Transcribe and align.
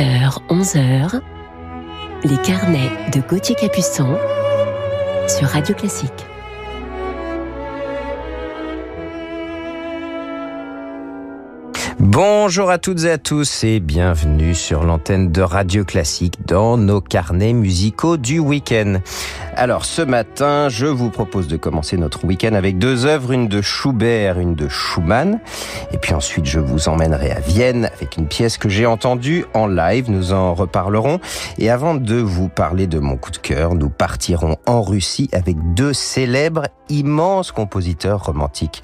10h, 0.00 0.38
11h, 0.48 1.20
les 2.24 2.38
carnets 2.38 2.88
de 3.12 3.20
Gauthier 3.20 3.54
Capuçon 3.54 4.16
sur 5.28 5.46
Radio 5.46 5.74
Classique. 5.74 6.26
Bonjour 11.98 12.70
à 12.70 12.78
toutes 12.78 13.04
et 13.04 13.10
à 13.10 13.18
tous 13.18 13.62
et 13.62 13.78
bienvenue 13.78 14.54
sur 14.54 14.84
l'antenne 14.84 15.32
de 15.32 15.42
Radio 15.42 15.84
Classique 15.84 16.46
dans 16.46 16.78
nos 16.78 17.02
carnets 17.02 17.52
musicaux 17.52 18.16
du 18.16 18.38
week-end. 18.38 19.00
Alors 19.56 19.84
ce 19.84 20.02
matin, 20.02 20.68
je 20.68 20.86
vous 20.86 21.10
propose 21.10 21.48
de 21.48 21.56
commencer 21.56 21.96
notre 21.96 22.24
week-end 22.24 22.54
avec 22.54 22.78
deux 22.78 23.04
œuvres, 23.06 23.32
une 23.32 23.48
de 23.48 23.60
Schubert, 23.60 24.38
une 24.38 24.54
de 24.54 24.68
Schumann. 24.68 25.40
Et 25.92 25.98
puis 25.98 26.14
ensuite, 26.14 26.46
je 26.46 26.60
vous 26.60 26.88
emmènerai 26.88 27.32
à 27.32 27.40
Vienne 27.40 27.90
avec 27.92 28.16
une 28.16 28.26
pièce 28.26 28.58
que 28.58 28.68
j'ai 28.68 28.86
entendue 28.86 29.44
en 29.52 29.66
live. 29.66 30.10
Nous 30.10 30.32
en 30.32 30.54
reparlerons. 30.54 31.20
Et 31.58 31.68
avant 31.68 31.94
de 31.94 32.16
vous 32.16 32.48
parler 32.48 32.86
de 32.86 32.98
mon 32.98 33.16
coup 33.16 33.32
de 33.32 33.38
cœur, 33.38 33.74
nous 33.74 33.90
partirons 33.90 34.56
en 34.66 34.82
Russie 34.82 35.28
avec 35.32 35.56
deux 35.74 35.92
célèbres, 35.92 36.68
immenses 36.88 37.52
compositeurs 37.52 38.24
romantiques. 38.24 38.82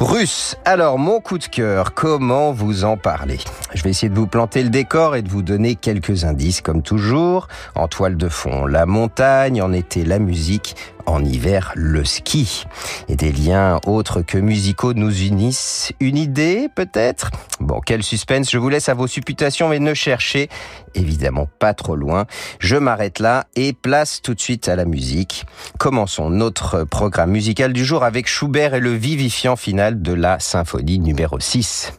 Russe. 0.00 0.56
Alors, 0.64 0.96
mon 0.96 1.20
coup 1.20 1.38
de 1.38 1.46
cœur, 1.46 1.92
comment 1.92 2.52
vous 2.52 2.84
en 2.84 2.96
parler? 2.96 3.38
Je 3.74 3.82
vais 3.82 3.90
essayer 3.90 4.08
de 4.08 4.14
vous 4.14 4.28
planter 4.28 4.62
le 4.62 4.68
décor 4.68 5.16
et 5.16 5.22
de 5.22 5.28
vous 5.28 5.42
donner 5.42 5.74
quelques 5.74 6.24
indices, 6.24 6.60
comme 6.60 6.82
toujours. 6.82 7.48
En 7.74 7.88
toile 7.88 8.16
de 8.16 8.28
fond, 8.28 8.66
la 8.66 8.86
montagne, 8.86 9.60
en 9.60 9.72
été, 9.72 10.04
la 10.04 10.20
musique, 10.20 10.76
en 11.08 11.24
hiver 11.24 11.72
le 11.74 12.04
ski. 12.04 12.64
Et 13.08 13.16
des 13.16 13.32
liens 13.32 13.80
autres 13.86 14.22
que 14.22 14.38
musicaux 14.38 14.92
nous 14.94 15.22
unissent. 15.22 15.92
Une 16.00 16.16
idée 16.16 16.68
peut-être? 16.74 17.30
Bon, 17.60 17.80
quel 17.84 18.02
suspense, 18.02 18.50
je 18.50 18.58
vous 18.58 18.68
laisse 18.68 18.88
à 18.88 18.94
vos 18.94 19.06
supputations, 19.06 19.68
mais 19.68 19.78
ne 19.78 19.94
cherchez 19.94 20.48
évidemment 20.94 21.48
pas 21.58 21.74
trop 21.74 21.96
loin. 21.96 22.26
Je 22.60 22.76
m'arrête 22.76 23.18
là 23.18 23.46
et 23.56 23.72
place 23.72 24.20
tout 24.22 24.34
de 24.34 24.40
suite 24.40 24.68
à 24.68 24.76
la 24.76 24.84
musique. 24.84 25.46
Commençons 25.78 26.30
notre 26.30 26.84
programme 26.84 27.30
musical 27.30 27.72
du 27.72 27.84
jour 27.84 28.04
avec 28.04 28.26
Schubert 28.26 28.74
et 28.74 28.80
le 28.80 28.92
vivifiant 28.92 29.56
final 29.56 30.02
de 30.02 30.12
la 30.12 30.38
symphonie 30.38 30.98
numéro 30.98 31.40
6. 31.40 31.92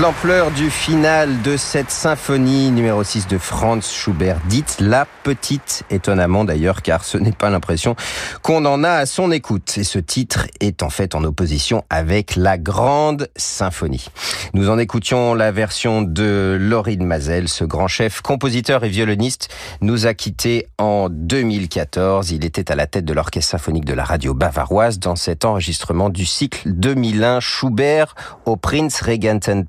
L'ampleur 0.00 0.50
du 0.50 0.70
final 0.70 1.40
de 1.42 1.56
cette 1.56 1.92
symphonie 1.92 2.72
numéro 2.72 3.04
6 3.04 3.28
de 3.28 3.38
Franz 3.38 3.88
Schubert, 3.88 4.40
dite 4.48 4.78
la 4.80 5.06
petite, 5.22 5.84
étonnamment 5.88 6.44
d'ailleurs, 6.44 6.82
car 6.82 7.04
ce 7.04 7.16
n'est 7.16 7.30
pas 7.30 7.48
l'impression 7.48 7.94
qu'on 8.42 8.64
en 8.64 8.82
a 8.82 8.90
à 8.90 9.06
son 9.06 9.30
écoute. 9.30 9.78
Et 9.78 9.84
ce 9.84 10.00
titre 10.00 10.48
est 10.58 10.82
en 10.82 10.90
fait 10.90 11.14
en 11.14 11.22
opposition 11.22 11.84
avec 11.90 12.34
la 12.34 12.58
grande 12.58 13.28
symphonie. 13.36 14.08
Nous 14.52 14.68
en 14.68 14.80
écoutions 14.80 15.32
la 15.32 15.52
version 15.52 16.02
de 16.02 16.58
Laurine 16.60 17.06
Mazel, 17.06 17.48
ce 17.48 17.64
grand 17.64 17.86
chef, 17.86 18.20
compositeur 18.20 18.82
et 18.82 18.88
violoniste, 18.88 19.48
nous 19.80 20.06
a 20.06 20.14
quittés 20.14 20.66
en 20.76 21.08
2014. 21.08 22.32
Il 22.32 22.44
était 22.44 22.72
à 22.72 22.74
la 22.74 22.88
tête 22.88 23.04
de 23.04 23.12
l'orchestre 23.12 23.52
symphonique 23.52 23.84
de 23.84 23.94
la 23.94 24.04
radio 24.04 24.34
bavaroise 24.34 24.98
dans 24.98 25.16
cet 25.16 25.44
enregistrement 25.44 26.10
du 26.10 26.26
cycle 26.26 26.72
2001 26.72 27.38
Schubert 27.38 28.16
au 28.44 28.56
Prinz 28.56 29.00
Regenten 29.00 29.64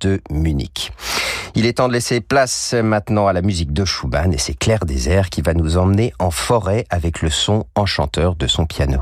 de 0.00 0.20
Munich. 0.30 0.92
Il 1.54 1.66
est 1.66 1.74
temps 1.74 1.88
de 1.88 1.92
laisser 1.92 2.20
place 2.20 2.74
maintenant 2.74 3.28
à 3.28 3.32
la 3.32 3.42
musique 3.42 3.72
de 3.72 3.84
Schumann 3.84 4.32
et 4.32 4.38
c'est 4.38 4.54
Claire 4.54 4.84
Désert 4.84 5.30
qui 5.30 5.42
va 5.42 5.54
nous 5.54 5.76
emmener 5.76 6.12
en 6.18 6.30
forêt 6.30 6.84
avec 6.90 7.22
le 7.22 7.30
son 7.30 7.66
enchanteur 7.76 8.34
de 8.34 8.46
son 8.48 8.66
piano. 8.66 9.00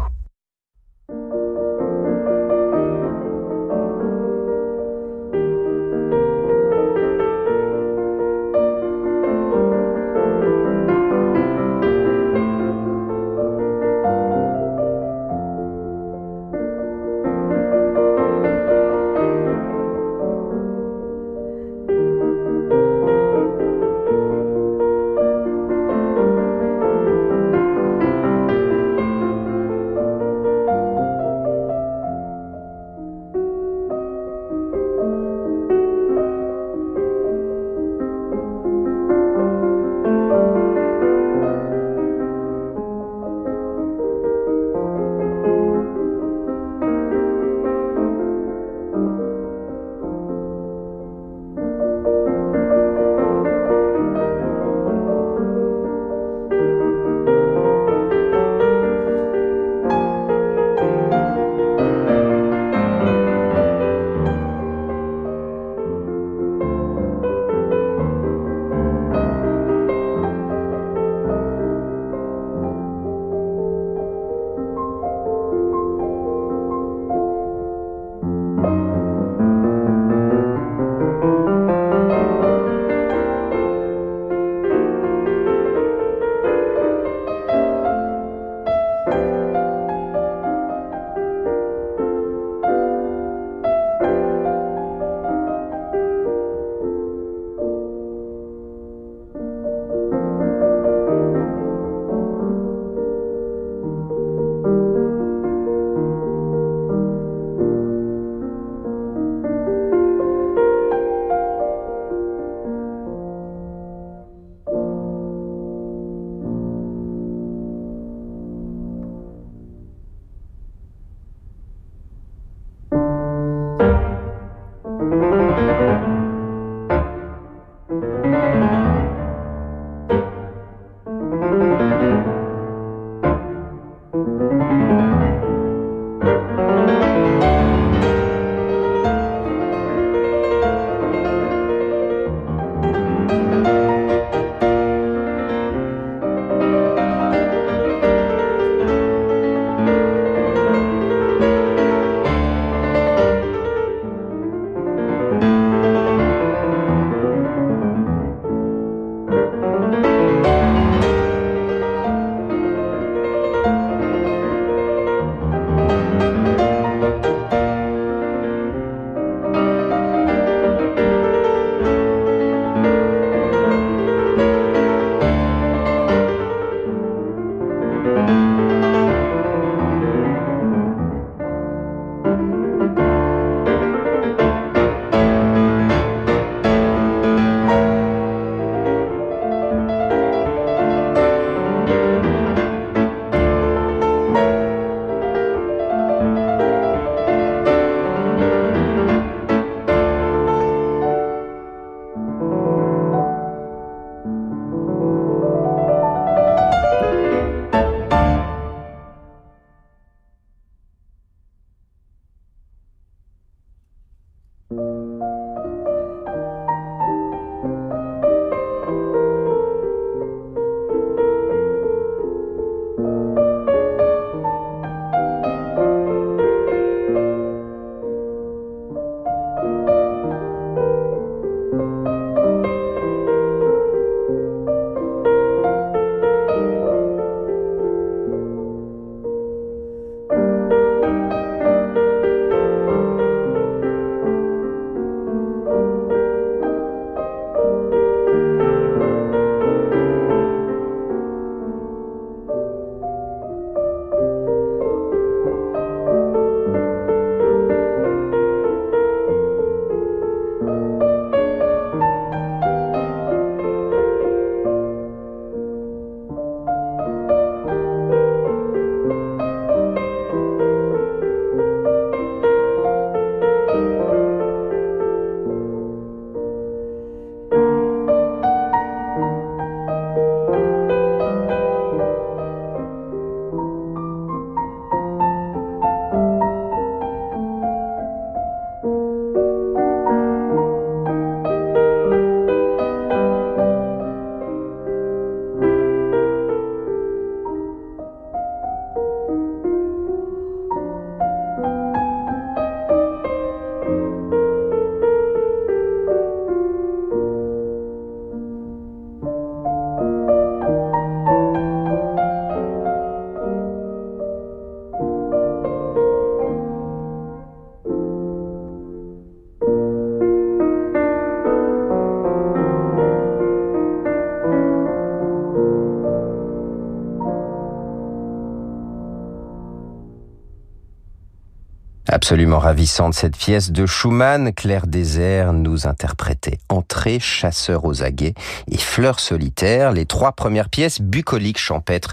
Absolument 332.12 332.59
ravissante 332.59 333.14
cette 333.14 333.38
pièce 333.38 333.73
de 333.73 333.87
Schumann, 333.87 334.52
Claire 334.52 334.87
Désert 334.87 335.54
nous 335.54 335.87
interprétait 335.87 336.59
Entrée, 336.69 337.19
Chasseur 337.19 337.87
aux 337.87 338.02
aguets 338.02 338.35
et 338.71 338.76
Fleurs 338.76 339.19
solitaires, 339.19 339.92
les 339.92 340.04
trois 340.04 340.33
premières 340.33 340.69
pièces 340.69 341.00
bucoliques 341.00 341.57
champêtres 341.57 342.12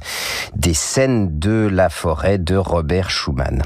des 0.55 0.73
scènes 0.73 1.37
de 1.37 1.67
la 1.69 1.89
forêt 1.89 2.37
de 2.37 2.55
Robert 2.55 3.09
Schumann. 3.09 3.61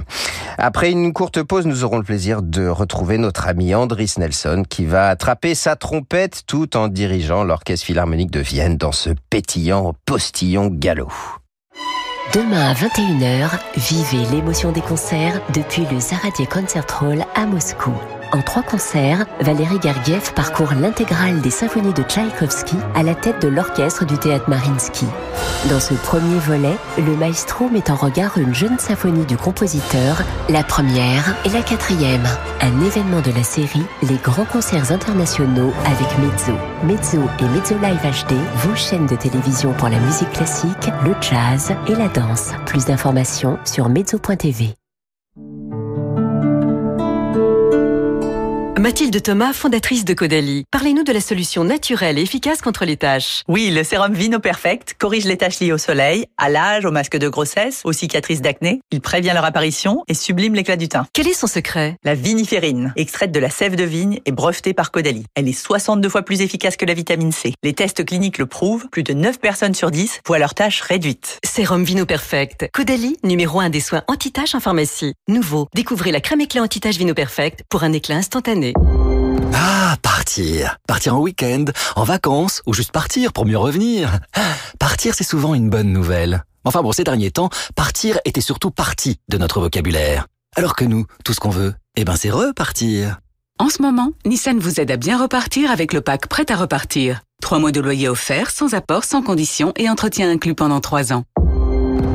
Après 0.57 0.89
une 0.89 1.13
courte 1.13 1.43
pause, 1.43 1.67
nous 1.67 1.83
aurons 1.83 1.99
le 1.99 2.03
plaisir 2.03 2.41
de 2.41 2.67
retrouver 2.67 3.19
notre 3.19 3.47
ami 3.47 3.75
Andris 3.75 4.15
Nelson 4.17 4.63
qui 4.67 4.85
va 4.85 5.09
attraper 5.09 5.53
sa 5.53 5.75
trompette 5.75 6.47
tout 6.47 6.75
en 6.75 6.87
dirigeant 6.87 7.43
l'orchestre 7.43 7.85
philharmonique 7.85 8.31
de 8.31 8.39
Vienne 8.39 8.77
dans 8.77 8.91
ce 8.91 9.11
pétillant 9.29 9.93
postillon 10.07 10.69
galop. 10.71 11.11
Demain 12.31 12.69
à 12.69 12.73
21h, 12.73 13.59
vivez 13.75 14.25
l'émotion 14.31 14.71
des 14.71 14.81
concerts 14.81 15.41
depuis 15.53 15.85
le 15.91 15.99
Zaradier 15.99 16.47
Concert 16.47 16.85
Hall 17.01 17.25
à 17.35 17.45
Moscou. 17.45 17.91
En 18.33 18.41
trois 18.41 18.63
concerts, 18.63 19.27
Valérie 19.41 19.79
Gergiev 19.79 20.33
parcourt 20.33 20.73
l'intégrale 20.73 21.39
des 21.41 21.51
symphonies 21.51 21.93
de 21.93 22.01
Tchaïkovski 22.01 22.75
à 22.95 23.03
la 23.03 23.13
tête 23.13 23.39
de 23.43 23.47
l'orchestre 23.47 24.05
du 24.05 24.17
théâtre 24.17 24.49
Marinsky. 24.49 25.05
Dans 25.69 25.79
ce 25.79 25.93
premier 25.93 26.39
volet, 26.39 26.75
le 26.97 27.15
maestro 27.15 27.69
met 27.69 27.91
en 27.91 27.95
regard 27.95 28.39
une 28.39 28.55
jeune 28.55 28.79
symphonie 28.79 29.27
du 29.27 29.37
compositeur, 29.37 30.23
la 30.49 30.63
première 30.63 31.35
et 31.45 31.49
la 31.49 31.61
quatrième. 31.61 32.27
Un 32.59 32.83
événement 32.83 33.21
de 33.21 33.31
la 33.31 33.43
série 33.43 33.85
Les 34.01 34.17
grands 34.17 34.45
concerts 34.45 34.91
internationaux 34.91 35.71
avec 35.85 36.17
Mezzo. 36.17 36.57
Mezzo 36.85 37.21
et 37.39 37.45
Mezzo 37.55 37.75
Live 37.83 38.01
HD, 38.01 38.33
vos 38.65 38.75
chaînes 38.75 39.05
de 39.05 39.15
télévision 39.15 39.73
pour 39.73 39.89
la 39.89 39.99
musique 39.99 40.31
classique, 40.31 40.89
le 41.05 41.13
jazz 41.21 41.71
et 41.87 41.93
la 41.93 42.07
danse. 42.07 42.49
Plus 42.65 42.85
d'informations 42.85 43.59
sur 43.63 43.89
mezzo.tv. 43.89 44.73
Mathilde 48.83 49.23
Thomas, 49.23 49.53
fondatrice 49.53 50.03
de 50.03 50.13
Caudalie. 50.13 50.65
Parlez-nous 50.69 51.05
de 51.05 51.13
la 51.13 51.21
solution 51.21 51.63
naturelle 51.63 52.19
et 52.19 52.21
efficace 52.21 52.61
contre 52.61 52.83
les 52.83 52.97
taches. 52.97 53.43
Oui, 53.47 53.71
le 53.71 53.81
sérum 53.81 54.11
Vino 54.11 54.41
Perfect 54.41 54.95
corrige 54.99 55.23
les 55.23 55.37
taches 55.37 55.61
liées 55.61 55.71
au 55.71 55.77
soleil, 55.77 56.25
à 56.37 56.49
l'âge, 56.49 56.83
au 56.83 56.91
masque 56.91 57.15
de 57.15 57.29
grossesse, 57.29 57.79
aux 57.85 57.93
cicatrices 57.93 58.41
d'acné. 58.41 58.81
Il 58.91 58.99
prévient 58.99 59.31
leur 59.33 59.45
apparition 59.45 60.03
et 60.09 60.13
sublime 60.13 60.53
l'éclat 60.53 60.75
du 60.75 60.89
teint. 60.89 61.07
Quel 61.13 61.29
est 61.29 61.33
son 61.33 61.47
secret? 61.47 61.95
La 62.03 62.13
viniférine, 62.13 62.91
extraite 62.97 63.31
de 63.31 63.39
la 63.39 63.49
sève 63.49 63.77
de 63.77 63.85
vigne 63.85 64.19
et 64.25 64.33
brevetée 64.33 64.73
par 64.73 64.91
Caudalie. 64.91 65.27
Elle 65.35 65.47
est 65.47 65.53
62 65.53 66.09
fois 66.09 66.23
plus 66.23 66.41
efficace 66.41 66.75
que 66.75 66.83
la 66.83 66.93
vitamine 66.93 67.31
C. 67.31 67.53
Les 67.63 67.71
tests 67.71 68.03
cliniques 68.03 68.37
le 68.37 68.47
prouvent, 68.47 68.89
plus 68.89 69.03
de 69.03 69.13
9 69.13 69.39
personnes 69.39 69.75
sur 69.75 69.91
10 69.91 70.19
voient 70.27 70.39
leurs 70.39 70.55
taches 70.55 70.81
réduites. 70.81 71.39
Sérum 71.45 71.85
Vino 71.85 72.05
Perfect. 72.05 72.67
Caudalie, 72.73 73.15
numéro 73.23 73.61
1 73.61 73.69
des 73.69 73.79
soins 73.79 74.03
anti-taches 74.09 74.55
en 74.55 74.59
pharmacie. 74.59 75.13
Nouveau, 75.29 75.69
découvrez 75.73 76.11
la 76.11 76.19
crème 76.19 76.41
éclat 76.41 76.63
anti-taches 76.63 76.97
Vino 76.97 77.13
Perfect 77.13 77.63
pour 77.69 77.85
un 77.85 77.93
éclat 77.93 78.17
instantané. 78.17 78.72
Ah, 79.53 79.95
partir. 80.01 80.77
Partir 80.87 81.15
en 81.15 81.19
week-end, 81.19 81.65
en 81.95 82.03
vacances, 82.03 82.61
ou 82.65 82.73
juste 82.73 82.91
partir 82.91 83.33
pour 83.33 83.45
mieux 83.45 83.57
revenir. 83.57 84.19
Partir, 84.79 85.13
c'est 85.15 85.23
souvent 85.23 85.53
une 85.53 85.69
bonne 85.69 85.91
nouvelle. 85.91 86.43
Enfin 86.65 86.81
bon, 86.81 86.91
ces 86.91 87.03
derniers 87.03 87.31
temps, 87.31 87.49
partir 87.75 88.19
était 88.25 88.41
surtout 88.41 88.71
partie 88.71 89.19
de 89.29 89.37
notre 89.37 89.59
vocabulaire. 89.59 90.27
Alors 90.55 90.75
que 90.75 90.85
nous, 90.85 91.05
tout 91.25 91.33
ce 91.33 91.39
qu'on 91.39 91.49
veut, 91.49 91.73
eh 91.97 92.05
ben 92.05 92.15
c'est 92.15 92.29
repartir. 92.29 93.19
En 93.59 93.69
ce 93.69 93.81
moment, 93.81 94.11
Nissan 94.25 94.59
vous 94.59 94.79
aide 94.79 94.91
à 94.91 94.97
bien 94.97 95.21
repartir 95.21 95.71
avec 95.71 95.93
le 95.93 96.01
pack 96.01 96.27
Prêt 96.27 96.51
à 96.51 96.55
repartir. 96.55 97.21
Trois 97.41 97.59
mois 97.59 97.71
de 97.71 97.81
loyer 97.81 98.07
offert, 98.07 98.49
sans 98.49 98.73
apport, 98.73 99.03
sans 99.03 99.21
condition 99.21 99.73
et 99.75 99.89
entretien 99.89 100.29
inclus 100.29 100.55
pendant 100.55 100.79
trois 100.79 101.13
ans. 101.13 101.23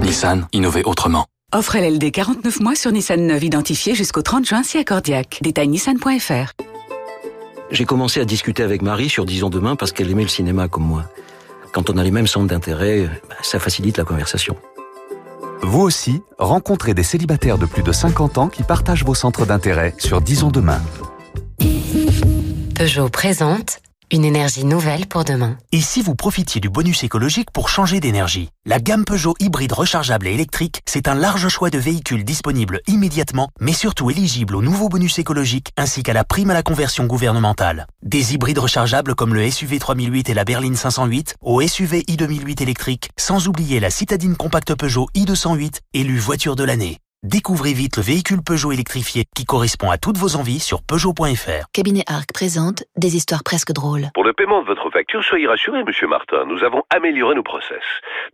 Nissan, 0.03 0.49
innover 0.53 0.85
autrement. 0.85 1.27
Offre 1.55 1.77
LLD 1.77 2.11
49 2.13 2.61
mois 2.61 2.75
sur 2.75 2.93
Nissan 2.93 3.27
9 3.27 3.43
identifié 3.43 3.95
jusqu'au 3.95 4.21
30 4.21 4.45
juin 4.45 4.63
si 4.63 4.77
accordiaque. 4.77 5.39
Détail 5.41 5.69
nissan.fr. 5.69 6.53
J'ai 7.71 7.87
commencé 7.87 8.21
à 8.21 8.27
discuter 8.27 8.63
avec 8.63 8.83
Marie 8.83 9.09
sur 9.09 9.25
Disons 9.25 9.49
Demain 9.49 9.75
parce 9.75 9.93
qu'elle 9.93 10.11
aimait 10.11 10.25
le 10.25 10.29
cinéma 10.29 10.69
comme 10.69 10.85
moi. 10.85 11.05
Quand 11.73 11.89
on 11.89 11.97
a 11.97 12.05
les 12.05 12.11
mêmes 12.11 12.27
centres 12.27 12.49
d'intérêt, 12.49 13.09
bah, 13.31 13.37
ça 13.41 13.59
facilite 13.59 13.97
la 13.97 14.05
conversation. 14.05 14.57
Vous 15.63 15.81
aussi, 15.81 16.21
rencontrez 16.39 16.93
des 16.93 17.03
célibataires 17.03 17.57
de 17.57 17.65
plus 17.65 17.83
de 17.83 17.93
50 17.93 18.37
ans 18.37 18.49
qui 18.49 18.63
partagent 18.63 19.05
vos 19.05 19.15
centres 19.15 19.47
d'intérêt 19.47 19.95
sur 19.97 20.21
Disons 20.21 20.51
Demain. 20.51 20.83
Peugeot 22.75 23.09
présente 23.09 23.81
une 24.11 24.25
énergie 24.25 24.65
nouvelle 24.65 25.07
pour 25.07 25.25
demain. 25.25 25.59
Et 25.73 25.81
si 25.81 26.03
vous 26.03 26.15
profitiez 26.15 26.61
du 26.61 26.69
bonus 26.71 27.03
écologique 27.03 27.51
pour 27.51 27.69
changer 27.69 28.01
d'énergie? 28.01 28.51
La 28.65 28.81
gamme 28.81 29.05
Peugeot 29.05 29.35
hybride 29.41 29.73
rechargeable 29.73 30.27
et 30.27 30.33
électrique, 30.33 30.81
c'est 30.87 31.09
un 31.09 31.15
large 31.15 31.49
choix 31.49 31.71
de 31.71 31.79
véhicules 31.79 32.25
disponibles 32.25 32.81
immédiatement, 32.87 33.51
mais 33.61 33.73
surtout 33.73 34.11
éligibles 34.11 34.57
au 34.57 34.63
nouveau 34.63 34.89
bonus 34.89 35.19
écologique 35.19 35.69
ainsi 35.77 36.03
qu'à 36.03 36.13
la 36.13 36.25
prime 36.25 36.51
à 36.51 36.55
la 36.55 36.63
conversion 36.63 37.05
gouvernementale. 37.05 37.87
Des 38.03 38.35
hybrides 38.35 38.59
rechargeables 38.59 39.15
comme 39.15 39.35
le 39.35 39.51
SUV 39.51 39.79
3008 39.79 40.31
et 40.31 40.35
la 40.35 40.45
berline 40.45 40.77
508, 40.77 41.37
au 41.43 41.61
SUV 41.61 42.03
i2008 42.03 42.63
électrique, 42.63 43.11
sans 43.19 43.49
oublier 43.49 43.81
la 43.81 43.91
citadine 43.91 44.37
compacte 44.37 44.75
Peugeot 44.75 45.09
i208, 45.15 45.81
élue 45.95 46.19
voiture 46.19 46.57
de 46.57 46.65
l'année. 46.65 46.99
Découvrez 47.25 47.73
vite 47.73 47.97
le 47.97 48.05
véhicule 48.05 48.45
Peugeot 48.47 48.71
électrifié 48.71 49.25
qui 49.35 49.45
correspond 49.45 49.91
à 49.91 49.99
toutes 49.99 50.17
vos 50.17 50.37
envies 50.37 50.61
sur 50.61 50.85
Peugeot.fr. 50.85 51.67
Cabinet 51.73 52.05
Arc 52.07 52.33
présente 52.33 52.85
des 52.97 53.17
histoires 53.17 53.43
presque 53.43 53.73
drôles. 53.73 54.07
Pour 54.15 54.23
le 54.23 54.33
paiement 54.33 54.63
de 54.63 54.69
votre 54.69 54.89
facture, 54.93 55.25
soyez 55.25 55.49
rassuré, 55.49 55.83
monsieur 55.83 56.07
Martin. 56.07 56.45
Nous 56.47 56.63
avons 56.63 56.85
amélioré 56.91 57.35
nos 57.35 57.43
process. 57.43 57.83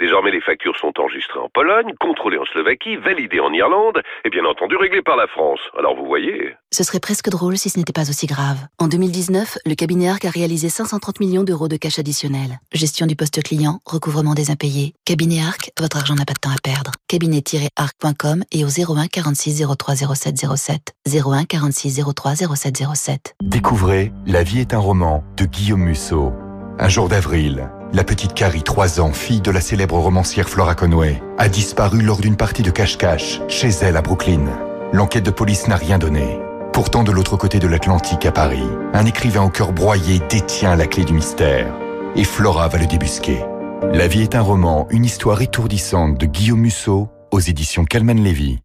Désormais, 0.01 0.33
les 0.33 0.42
factures 0.42 0.77
sont 0.77 0.92
enregistrées 0.99 1.38
en 1.38 1.49
Pologne, 1.49 1.94
contrôlées 1.99 2.37
en 2.37 2.44
Slovaquie, 2.44 2.97
validées 2.97 3.40
en 3.40 3.55
Irlande 3.55 4.03
et 4.27 4.29
bien 4.29 4.44
entendu 4.44 4.77
réglées 4.77 5.01
par 5.01 5.16
la 5.16 5.29
France. 5.29 5.61
Alors 5.79 5.97
vous 5.97 6.05
voyez. 6.05 6.55
Ce 6.70 6.85
serait 6.85 7.01
presque 7.01 7.31
drôle 7.31 7.57
si 7.57 7.70
ce 7.70 7.79
n'était 7.79 7.94
pas 7.94 8.11
aussi 8.11 8.27
grave. 8.27 8.59
En 8.79 8.88
2019, 8.88 9.61
le 9.64 9.75
cabinet 9.77 10.11
Arc 10.11 10.27
a 10.27 10.31
réalisé 10.31 10.68
530 10.68 11.20
millions 11.20 11.44
d'euros 11.44 11.68
de 11.68 11.79
cash 11.79 11.99
additionnel. 11.99 12.59
Gestion 12.73 13.07
du 13.07 13.16
poste 13.16 13.42
client, 13.42 13.81
recouvrement 13.87 14.35
des 14.35 14.51
impayés. 14.51 14.92
Cabinet 15.07 15.40
Arc, 15.40 15.70
votre 15.81 15.97
argent 15.97 16.16
n'a 16.16 16.27
pas 16.27 16.35
de 16.35 16.40
temps 16.40 16.51
à 16.51 16.61
perdre. 16.62 16.90
Cabinet-arc.com 17.09 18.44
et 18.53 18.64
au 18.64 18.73
01 18.76 19.06
46 19.06 19.64
03 19.78 19.94
07 20.14 20.46
07. 20.56 20.94
01 21.06 21.44
46 21.44 22.02
03 22.14 22.34
07 22.34 22.82
07. 22.94 23.34
Découvrez 23.42 24.12
La 24.26 24.42
vie 24.42 24.60
est 24.60 24.74
un 24.74 24.78
roman 24.78 25.22
de 25.37 25.44
Guillaume 25.44 25.82
Musso. 25.82 26.32
Un 26.78 26.88
jour 26.88 27.08
d'avril, 27.08 27.70
la 27.92 28.02
petite 28.02 28.34
Carrie, 28.34 28.64
3 28.64 29.00
ans, 29.00 29.12
fille 29.12 29.40
de 29.40 29.52
la 29.52 29.60
célèbre 29.60 29.96
romancière 29.96 30.48
Flora 30.48 30.74
Conway, 30.74 31.22
a 31.38 31.48
disparu 31.48 32.02
lors 32.02 32.18
d'une 32.18 32.37
partie 32.37 32.62
de 32.62 32.70
cache-cache 32.70 33.40
chez 33.46 33.68
elle 33.68 33.96
à 33.96 34.02
Brooklyn. 34.02 34.46
L'enquête 34.92 35.24
de 35.24 35.30
police 35.30 35.68
n'a 35.68 35.76
rien 35.76 35.98
donné. 35.98 36.40
Pourtant, 36.72 37.04
de 37.04 37.12
l'autre 37.12 37.37
côté 37.37 37.60
de 37.60 37.68
l'Atlantique, 37.68 38.26
à 38.26 38.32
Paris, 38.32 38.66
un 38.92 39.06
écrivain 39.06 39.42
au 39.42 39.50
cœur 39.50 39.72
broyé 39.72 40.20
détient 40.28 40.74
la 40.74 40.88
clé 40.88 41.04
du 41.04 41.12
mystère. 41.12 41.72
Et 42.16 42.24
Flora 42.24 42.66
va 42.66 42.78
le 42.78 42.87
débusquer. 42.87 43.44
La 43.92 44.08
vie 44.08 44.22
est 44.22 44.34
un 44.34 44.40
roman, 44.40 44.88
une 44.90 45.04
histoire 45.04 45.40
étourdissante 45.42 46.18
de 46.18 46.26
Guillaume 46.26 46.60
Musso 46.60 47.08
aux 47.30 47.40
éditions 47.40 47.84
Calman 47.84 48.14
Levy. 48.14 48.58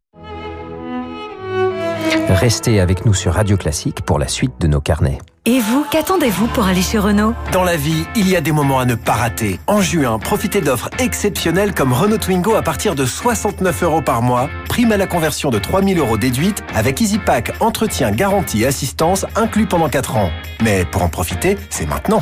Restez 2.29 2.79
avec 2.79 3.05
nous 3.05 3.13
sur 3.13 3.33
Radio 3.33 3.57
Classique 3.57 4.01
pour 4.01 4.19
la 4.19 4.27
suite 4.27 4.53
de 4.59 4.67
nos 4.67 4.81
carnets. 4.81 5.17
Et 5.45 5.59
vous, 5.59 5.83
qu'attendez-vous 5.89 6.47
pour 6.47 6.65
aller 6.65 6.81
chez 6.81 6.99
Renault? 6.99 7.33
Dans 7.51 7.63
la 7.63 7.75
vie, 7.75 8.05
il 8.15 8.29
y 8.29 8.35
a 8.35 8.41
des 8.41 8.51
moments 8.51 8.79
à 8.79 8.85
ne 8.85 8.93
pas 8.95 9.13
rater. 9.13 9.59
En 9.67 9.81
juin, 9.81 10.19
profitez 10.19 10.61
d'offres 10.61 10.89
exceptionnelles 10.99 11.73
comme 11.73 11.91
Renault 11.91 12.17
Twingo 12.17 12.53
à 12.53 12.61
partir 12.61 12.93
de 12.93 13.05
69 13.05 13.83
euros 13.83 14.01
par 14.01 14.21
mois, 14.21 14.49
prime 14.67 14.91
à 14.91 14.97
la 14.97 15.07
conversion 15.07 15.49
de 15.49 15.57
3000 15.57 15.97
euros 15.97 16.17
déduite, 16.17 16.63
avec 16.75 17.01
EasyPack, 17.01 17.53
entretien, 17.61 18.11
garantie 18.11 18.61
et 18.61 18.67
assistance 18.67 19.25
inclus 19.35 19.65
pendant 19.65 19.89
4 19.89 20.17
ans. 20.17 20.29
Mais 20.61 20.85
pour 20.85 21.01
en 21.01 21.09
profiter, 21.09 21.57
c'est 21.69 21.87
maintenant. 21.87 22.21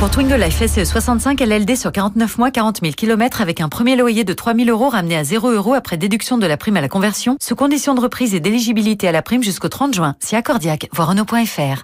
Pour 0.00 0.08
Twingo 0.08 0.36
Life 0.36 0.66
SE 0.66 0.82
65 0.82 1.38
LLD 1.42 1.76
sur 1.76 1.92
49 1.92 2.38
mois, 2.38 2.50
40 2.50 2.80
000 2.80 2.94
km 2.96 3.42
avec 3.42 3.60
un 3.60 3.68
premier 3.68 3.96
loyer 3.96 4.24
de 4.24 4.32
3 4.32 4.54
000 4.54 4.70
euros 4.70 4.88
ramené 4.88 5.14
à 5.14 5.24
0 5.24 5.50
euros 5.50 5.74
après 5.74 5.98
déduction 5.98 6.38
de 6.38 6.46
la 6.46 6.56
prime 6.56 6.78
à 6.78 6.80
la 6.80 6.88
conversion, 6.88 7.36
sous 7.38 7.54
condition 7.54 7.94
de 7.94 8.00
reprise 8.00 8.34
et 8.34 8.40
d'éligibilité 8.40 9.08
à 9.08 9.12
la 9.12 9.20
prime 9.20 9.42
jusqu'au 9.42 9.68
30 9.68 9.92
juin. 9.92 10.16
Si 10.18 10.36
accordiaque, 10.36 10.88
voir 10.94 11.08
Renault.fr. 11.08 11.82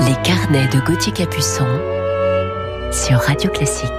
Les 0.00 0.16
carnets 0.24 0.66
de 0.66 0.80
Gauthier 0.84 1.12
Capuçon 1.12 1.68
sur 2.90 3.18
Radio 3.18 3.48
Classique. 3.52 3.92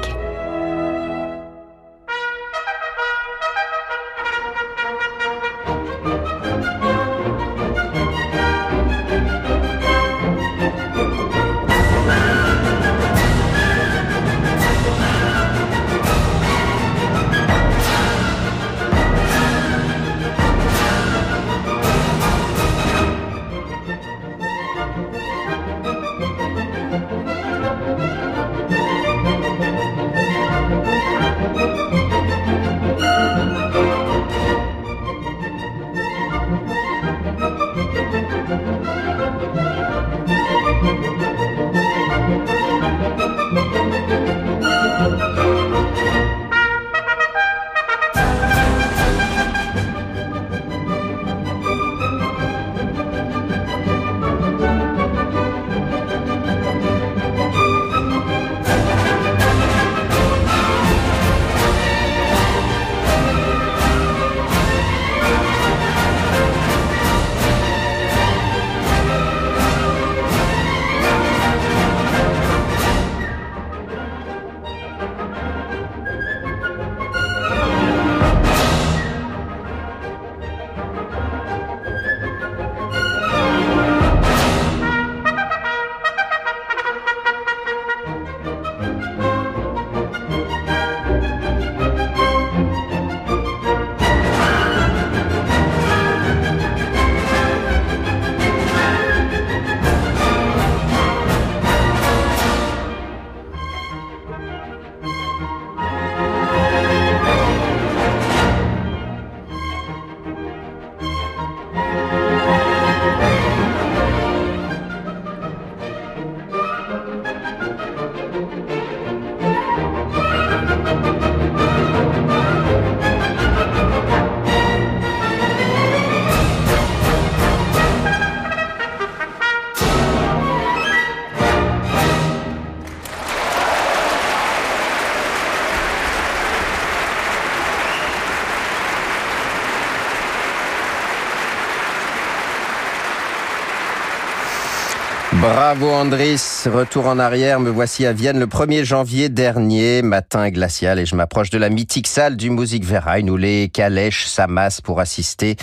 Bravo 145.65 145.89
Andris, 145.89 146.67
retour 146.67 147.07
en 147.07 147.17
arrière, 147.17 147.59
me 147.59 147.71
voici 147.71 148.05
à 148.05 148.13
Vienne 148.13 148.37
le 148.37 148.45
1er 148.45 148.83
janvier 148.83 149.29
dernier, 149.29 150.03
matin 150.03 150.51
glacial 150.51 150.99
et 150.99 151.07
je 151.07 151.15
m'approche 151.15 151.49
de 151.49 151.57
la 151.57 151.69
mythique 151.69 152.05
salle 152.05 152.37
du 152.37 152.51
Musikverein 152.51 153.27
où 153.29 153.35
les 153.35 153.69
calèches 153.69 154.27
s'amassent 154.27 154.81
pour 154.81 154.99
assister 154.99 155.55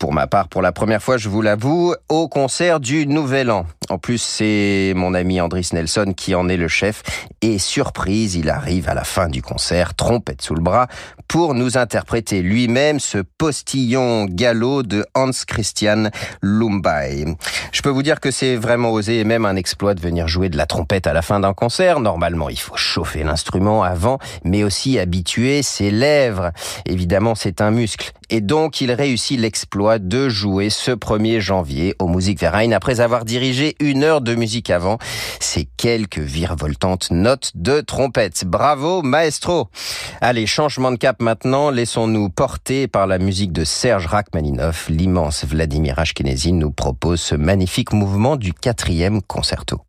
pour 0.00 0.12
ma 0.14 0.26
part, 0.26 0.48
pour 0.48 0.62
la 0.62 0.72
première 0.72 1.02
fois, 1.02 1.18
je 1.18 1.28
vous 1.28 1.42
l'avoue, 1.42 1.94
au 2.08 2.26
concert 2.26 2.80
du 2.80 3.06
Nouvel 3.06 3.50
An. 3.50 3.66
En 3.90 3.98
plus, 3.98 4.22
c'est 4.22 4.92
mon 4.96 5.14
ami 5.14 5.40
Andris 5.40 5.70
Nelson 5.72 6.14
qui 6.16 6.34
en 6.34 6.48
est 6.48 6.56
le 6.56 6.68
chef. 6.68 7.02
Et 7.42 7.58
surprise, 7.58 8.34
il 8.34 8.48
arrive 8.48 8.88
à 8.88 8.94
la 8.94 9.04
fin 9.04 9.28
du 9.28 9.42
concert, 9.42 9.94
trompette 9.94 10.42
sous 10.42 10.54
le 10.54 10.62
bras, 10.62 10.86
pour 11.28 11.54
nous 11.54 11.76
interpréter 11.76 12.40
lui-même 12.40 12.98
ce 12.98 13.18
postillon 13.18 14.24
galop 14.24 14.84
de 14.84 15.04
Hans 15.14 15.30
Christian 15.46 16.10
Lumbai. 16.40 17.26
Je 17.72 17.82
peux 17.82 17.90
vous 17.90 18.02
dire 18.02 18.20
que 18.20 18.30
c'est 18.30 18.56
vraiment 18.56 18.92
osé 18.92 19.20
et 19.20 19.24
même 19.24 19.44
un 19.44 19.56
exploit 19.56 19.94
de 19.94 20.00
venir 20.00 20.28
jouer 20.28 20.48
de 20.48 20.56
la 20.56 20.66
trompette 20.66 21.06
à 21.06 21.12
la 21.12 21.22
fin 21.22 21.40
d'un 21.40 21.52
concert. 21.52 22.00
Normalement, 22.00 22.48
il 22.48 22.58
faut 22.58 22.76
chauffer 22.76 23.22
l'instrument 23.22 23.82
avant, 23.82 24.18
mais 24.44 24.64
aussi 24.64 24.98
habituer 24.98 25.62
ses 25.62 25.90
lèvres. 25.90 26.52
Évidemment, 26.86 27.34
c'est 27.34 27.60
un 27.60 27.70
muscle 27.70 28.12
Et 28.30 28.40
donc, 28.40 28.80
il 28.80 28.92
réussit 28.92 29.38
l'exploit 29.38 29.98
de 29.98 30.28
jouer 30.28 30.70
ce 30.70 30.92
1er 30.92 31.40
janvier 31.40 31.96
au 31.98 32.06
Musikverein 32.06 32.70
après 32.70 33.00
avoir 33.00 33.24
dirigé 33.24 33.74
une 33.80 34.04
heure 34.04 34.20
de 34.20 34.36
musique 34.36 34.70
avant 34.70 34.98
ces 35.40 35.68
quelques 35.76 36.20
virevoltantes 36.20 37.10
notes 37.10 37.50
de 37.56 37.80
trompette. 37.80 38.44
Bravo, 38.46 39.02
maestro! 39.02 39.68
Allez, 40.20 40.46
changement 40.46 40.92
de 40.92 40.96
cap 40.96 41.20
maintenant. 41.20 41.70
Laissons-nous 41.70 42.30
porter 42.30 42.86
par 42.86 43.08
la 43.08 43.18
musique 43.18 43.52
de 43.52 43.64
Serge 43.64 44.06
Rachmaninoff. 44.06 44.88
L'immense 44.88 45.44
Vladimir 45.44 45.98
Ashkenazy 45.98 46.52
nous 46.52 46.70
propose 46.70 47.20
ce 47.20 47.34
magnifique 47.34 47.92
mouvement 47.92 48.36
du 48.36 48.52
quatrième 48.52 49.22
concerto. 49.22 49.80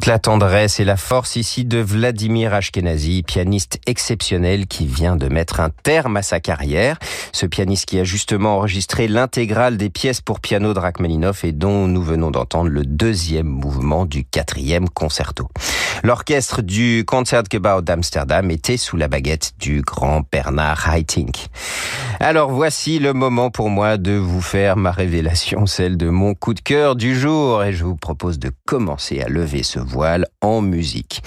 Toute 0.00 0.06
la 0.06 0.18
tendresse 0.18 0.80
et 0.80 0.86
la 0.86 0.96
force 0.96 1.36
ici 1.36 1.66
de 1.66 1.76
Vladimir 1.76 2.54
Ashkenazi, 2.54 3.22
pianiste 3.22 3.78
exceptionnel 3.84 4.66
qui 4.66 4.86
vient 4.86 5.14
de 5.14 5.28
mettre 5.28 5.60
un 5.60 5.68
terme 5.68 6.16
à 6.16 6.22
sa 6.22 6.40
carrière. 6.40 6.98
Ce 7.32 7.44
pianiste 7.44 7.84
qui 7.84 7.98
a 7.98 8.04
justement 8.04 8.56
enregistré 8.56 9.08
l'intégrale 9.08 9.76
des 9.76 9.90
pièces 9.90 10.22
pour 10.22 10.40
piano 10.40 10.72
de 10.72 10.78
Rachmaninoff 10.78 11.44
et 11.44 11.52
dont 11.52 11.86
nous 11.86 12.00
venons 12.00 12.30
d'entendre 12.30 12.70
le 12.70 12.86
deuxième 12.86 13.46
mouvement 13.46 14.06
du 14.06 14.24
quatrième 14.24 14.88
concerto. 14.88 15.50
L'orchestre 16.02 16.62
du 16.62 17.04
Concertgebouw 17.06 17.82
d'Amsterdam 17.82 18.50
était 18.50 18.78
sous 18.78 18.96
la 18.96 19.06
baguette 19.06 19.52
du 19.58 19.82
grand 19.82 20.22
Bernard 20.32 20.88
Haitink. 20.94 21.48
Alors 22.20 22.50
voici 22.50 23.00
le 23.00 23.12
moment 23.12 23.50
pour 23.50 23.68
moi 23.68 23.98
de 23.98 24.12
vous 24.12 24.40
faire 24.40 24.78
ma 24.78 24.92
révélation, 24.92 25.66
celle 25.66 25.98
de 25.98 26.08
mon 26.08 26.34
coup 26.34 26.54
de 26.54 26.60
cœur 26.60 26.96
du 26.96 27.18
jour 27.18 27.62
et 27.64 27.74
je 27.74 27.84
vous 27.84 27.96
propose 27.96 28.38
de 28.38 28.50
commencer 28.64 29.20
à 29.20 29.28
lever 29.28 29.62
ce 29.62 29.78
voile 29.90 30.26
en 30.40 30.60
musique. 30.60 31.22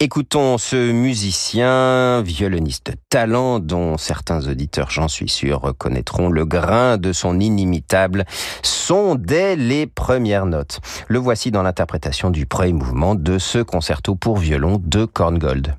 Écoutons 0.00 0.58
ce 0.58 0.92
musicien, 0.92 2.22
violoniste 2.22 2.92
talent 3.10 3.58
dont 3.58 3.98
certains 3.98 4.46
auditeurs, 4.48 4.90
j'en 4.90 5.08
suis 5.08 5.28
sûr, 5.28 5.60
reconnaîtront 5.60 6.28
le 6.28 6.44
grain 6.44 6.96
de 6.96 7.12
son 7.12 7.38
inimitable 7.38 8.24
son 8.62 9.14
dès 9.14 9.56
les 9.56 9.86
premières 9.86 10.46
notes. 10.46 10.80
Le 11.08 11.18
voici 11.18 11.50
dans 11.50 11.62
l'interprétation 11.62 12.30
du 12.30 12.46
premier 12.46 12.72
mouvement 12.72 13.14
de 13.14 13.38
ce 13.38 13.58
concerto 13.58 14.14
pour 14.14 14.38
violon 14.38 14.80
de 14.82 15.04
Korngold. 15.04 15.76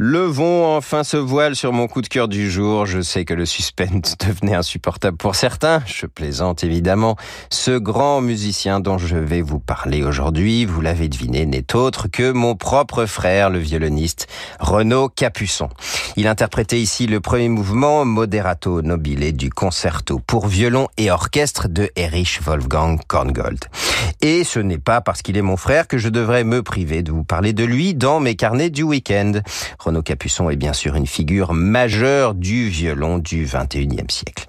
Levons 0.00 0.76
enfin 0.76 1.02
ce 1.02 1.16
voile 1.16 1.56
sur 1.56 1.72
mon 1.72 1.88
coup 1.88 2.02
de 2.02 2.06
cœur 2.06 2.28
du 2.28 2.48
jour. 2.48 2.86
Je 2.86 3.00
sais 3.00 3.24
que 3.24 3.34
le 3.34 3.44
suspense 3.44 4.16
devenait 4.20 4.54
insupportable 4.54 5.16
pour 5.16 5.34
certains. 5.34 5.82
Je 5.86 6.06
plaisante 6.06 6.62
évidemment. 6.62 7.16
Ce 7.50 7.76
grand 7.76 8.20
musicien 8.20 8.78
dont 8.78 8.96
je 8.96 9.16
vais 9.16 9.42
vous 9.42 9.58
parler 9.58 10.04
aujourd'hui, 10.04 10.66
vous 10.66 10.80
l'avez 10.80 11.08
deviné, 11.08 11.46
n'est 11.46 11.74
autre 11.74 12.06
que 12.06 12.30
mon 12.30 12.54
propre 12.54 13.06
frère, 13.06 13.50
le 13.50 13.58
violoniste 13.58 14.28
Renaud 14.60 15.08
Capuçon. 15.08 15.68
Il 16.14 16.28
interprétait 16.28 16.80
ici 16.80 17.08
le 17.08 17.18
premier 17.18 17.48
mouvement 17.48 18.04
Moderato 18.04 18.82
Nobile 18.82 19.36
du 19.36 19.50
concerto 19.50 20.20
pour 20.24 20.46
violon 20.46 20.86
et 20.96 21.10
orchestre 21.10 21.66
de 21.66 21.90
Erich 21.96 22.40
Wolfgang 22.44 23.00
Korngold. 23.08 23.64
Et 24.20 24.44
ce 24.44 24.60
n'est 24.60 24.78
pas 24.78 25.00
parce 25.00 25.22
qu'il 25.22 25.36
est 25.36 25.42
mon 25.42 25.56
frère 25.56 25.88
que 25.88 25.98
je 25.98 26.08
devrais 26.08 26.44
me 26.44 26.62
priver 26.62 27.02
de 27.02 27.10
vous 27.10 27.24
parler 27.24 27.52
de 27.52 27.64
lui 27.64 27.94
dans 27.94 28.20
mes 28.20 28.36
carnets 28.36 28.70
du 28.70 28.84
week-end. 28.84 29.32
Renaud 29.88 30.02
Capuçon 30.02 30.50
est 30.50 30.56
bien 30.56 30.74
sûr 30.74 30.96
une 30.96 31.06
figure 31.06 31.54
majeure 31.54 32.34
du 32.34 32.68
violon 32.68 33.16
du 33.16 33.46
21e 33.46 34.10
siècle. 34.10 34.46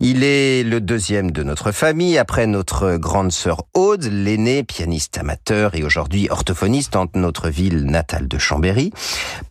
Il 0.00 0.24
est 0.24 0.62
le 0.62 0.80
deuxième 0.80 1.30
de 1.30 1.42
notre 1.42 1.70
famille 1.70 2.16
après 2.16 2.46
notre 2.46 2.96
grande 2.96 3.30
sœur 3.30 3.64
Aude, 3.74 4.04
l'aînée 4.04 4.62
pianiste 4.62 5.18
amateur 5.18 5.74
et 5.74 5.82
aujourd'hui 5.82 6.28
orthophoniste 6.30 6.96
en 6.96 7.04
notre 7.14 7.50
ville 7.50 7.84
natale 7.84 8.26
de 8.26 8.38
Chambéry. 8.38 8.90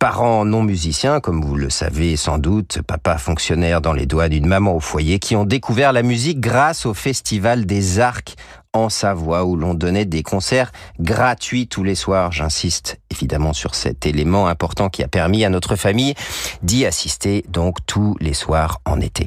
Parents 0.00 0.44
non 0.44 0.64
musiciens, 0.64 1.20
comme 1.20 1.44
vous 1.44 1.54
le 1.54 1.70
savez 1.70 2.16
sans 2.16 2.38
doute, 2.38 2.82
papa 2.84 3.16
fonctionnaire 3.16 3.80
dans 3.80 3.92
les 3.92 4.06
doigts 4.06 4.28
d'une 4.28 4.46
maman 4.46 4.74
au 4.74 4.80
foyer 4.80 5.20
qui 5.20 5.36
ont 5.36 5.44
découvert 5.44 5.92
la 5.92 6.02
musique 6.02 6.40
grâce 6.40 6.84
au 6.86 6.94
Festival 6.94 7.66
des 7.66 8.00
Arcs 8.00 8.34
en 8.72 8.88
Savoie 8.88 9.44
où 9.44 9.56
l'on 9.56 9.74
donnait 9.74 10.04
des 10.04 10.22
concerts 10.22 10.72
gratuits 11.00 11.66
tous 11.66 11.82
les 11.82 11.94
soirs. 11.94 12.32
J'insiste 12.32 13.00
évidemment 13.10 13.52
sur 13.52 13.74
cet 13.74 14.06
élément 14.06 14.46
important 14.46 14.88
qui 14.88 15.02
a 15.02 15.08
permis 15.08 15.44
à 15.44 15.50
notre 15.50 15.76
famille 15.76 16.14
d'y 16.62 16.86
assister 16.86 17.44
donc 17.48 17.78
tous 17.86 18.16
les 18.20 18.34
soirs 18.34 18.80
en 18.84 19.00
été. 19.00 19.26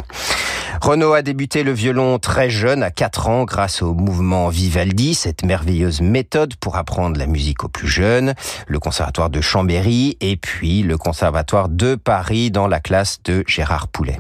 Renaud 0.82 1.14
a 1.14 1.22
débuté 1.22 1.64
le 1.64 1.72
violon 1.72 2.18
très 2.20 2.50
jeune, 2.50 2.84
à 2.84 2.90
4 2.90 3.30
ans, 3.30 3.44
grâce 3.46 3.82
au 3.82 3.94
mouvement 3.94 4.50
Vivaldi, 4.50 5.14
cette 5.14 5.46
merveilleuse 5.46 6.02
méthode 6.02 6.56
pour 6.56 6.76
apprendre 6.76 7.18
la 7.18 7.28
musique 7.28 7.64
aux 7.64 7.68
plus 7.68 7.88
jeunes, 7.88 8.34
le 8.68 8.80
conservatoire 8.80 9.30
de 9.30 9.40
Chambéry 9.40 10.18
et 10.20 10.36
puis 10.36 10.82
le 10.82 10.98
conservatoire 10.98 11.70
de 11.70 11.96
Paris 11.96 12.52
dans 12.52 12.68
la 12.68 12.80
classe 12.80 13.20
de 13.24 13.44
Gérard 13.48 13.88
Poulet. 13.88 14.20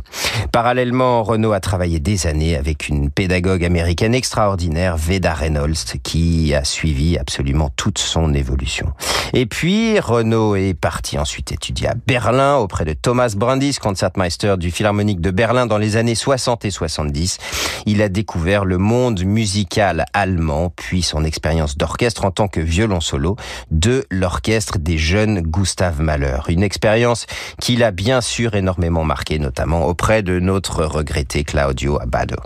Parallèlement, 0.51 1.23
Renaud 1.23 1.53
a 1.53 1.59
travaillé 1.59 1.99
des 1.99 2.27
années 2.27 2.55
avec 2.55 2.87
une 2.87 3.09
pédagogue 3.09 3.65
américaine 3.65 4.13
extraordinaire, 4.13 4.95
Veda 4.95 5.33
Reynolds, 5.33 5.97
qui 6.03 6.53
a 6.53 6.63
suivi 6.63 7.17
absolument 7.17 7.71
toute 7.75 7.97
son 7.97 8.33
évolution. 8.33 8.93
Et 9.33 9.47
puis, 9.47 9.99
Renaud 9.99 10.55
est 10.55 10.75
parti 10.75 11.17
ensuite 11.17 11.51
étudier 11.51 11.87
à 11.89 11.95
Berlin 12.07 12.57
auprès 12.57 12.85
de 12.85 12.93
Thomas 12.93 13.33
Brandis, 13.35 13.79
concertmeister 13.79 14.55
du 14.57 14.69
Philharmonique 14.69 15.19
de 15.19 15.31
Berlin 15.31 15.65
dans 15.65 15.79
les 15.79 15.97
années 15.97 16.15
60 16.15 16.42
et 16.63 16.71
70. 16.71 17.37
Il 17.85 18.01
a 18.01 18.09
découvert 18.09 18.65
le 18.65 18.77
monde 18.77 19.23
musical 19.23 20.05
allemand, 20.13 20.71
puis 20.75 21.01
son 21.01 21.23
expérience 21.23 21.77
d'orchestre 21.77 22.25
en 22.25 22.31
tant 22.31 22.47
que 22.47 22.59
violon 22.59 22.99
solo 22.99 23.35
de 23.71 24.05
l'orchestre 24.11 24.77
des 24.77 24.97
jeunes 24.97 25.41
Gustav 25.41 26.01
Mahler. 26.01 26.39
Une 26.49 26.63
expérience 26.63 27.25
qu'il 27.61 27.83
a 27.83 27.91
bien 27.91 28.21
sûr 28.21 28.55
énormément 28.55 29.03
marqué, 29.03 29.39
notamment 29.39 29.85
auprès 29.85 30.23
de 30.23 30.39
notre 30.39 30.83
regretté 30.85 31.43
Claudio 31.43 31.99
Abbado. 32.01 32.37